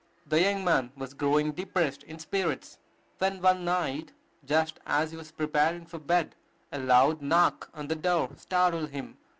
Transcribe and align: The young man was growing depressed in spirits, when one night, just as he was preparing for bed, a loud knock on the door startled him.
The 0.25 0.41
young 0.41 0.63
man 0.63 0.91
was 0.97 1.13
growing 1.13 1.51
depressed 1.51 2.01
in 2.01 2.17
spirits, 2.17 2.79
when 3.19 3.39
one 3.39 3.63
night, 3.63 4.13
just 4.43 4.79
as 4.87 5.11
he 5.11 5.17
was 5.17 5.31
preparing 5.31 5.85
for 5.85 5.99
bed, 5.99 6.35
a 6.71 6.79
loud 6.79 7.21
knock 7.21 7.69
on 7.75 7.87
the 7.87 7.95
door 7.95 8.31
startled 8.35 8.89
him. 8.89 9.19